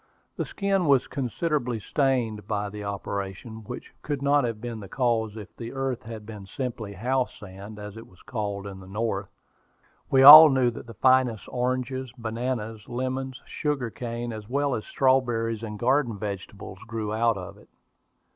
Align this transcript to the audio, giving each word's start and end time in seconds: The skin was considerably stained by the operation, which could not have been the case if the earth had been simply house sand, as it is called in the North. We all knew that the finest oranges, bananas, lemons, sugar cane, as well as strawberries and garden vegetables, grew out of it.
The 0.35 0.45
skin 0.45 0.87
was 0.87 1.05
considerably 1.05 1.79
stained 1.79 2.47
by 2.47 2.69
the 2.69 2.83
operation, 2.83 3.57
which 3.65 3.91
could 4.01 4.23
not 4.23 4.43
have 4.45 4.59
been 4.59 4.79
the 4.79 4.89
case 4.89 5.37
if 5.37 5.55
the 5.55 5.73
earth 5.73 6.01
had 6.01 6.25
been 6.25 6.47
simply 6.47 6.93
house 6.93 7.37
sand, 7.39 7.77
as 7.77 7.95
it 7.95 8.05
is 8.11 8.19
called 8.25 8.65
in 8.65 8.79
the 8.79 8.87
North. 8.87 9.29
We 10.09 10.23
all 10.23 10.49
knew 10.49 10.71
that 10.71 10.87
the 10.87 10.95
finest 10.95 11.47
oranges, 11.49 12.11
bananas, 12.17 12.89
lemons, 12.89 13.39
sugar 13.45 13.91
cane, 13.91 14.33
as 14.33 14.49
well 14.49 14.73
as 14.73 14.85
strawberries 14.85 15.61
and 15.61 15.77
garden 15.77 16.17
vegetables, 16.17 16.79
grew 16.87 17.13
out 17.13 17.37
of 17.37 17.59
it. 17.59 17.69